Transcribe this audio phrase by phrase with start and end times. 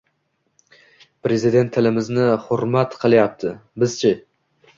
[1.27, 3.53] Prezident tilimizni hurmat qilyapti,
[3.85, 4.15] biz -chi?!